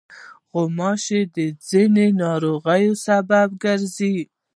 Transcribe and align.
غوماشې 0.51 1.21
د 1.35 1.37
ځینو 1.69 2.05
ناروغیو 2.21 2.93
سبب 3.05 3.47
ګرځي. 3.63 4.15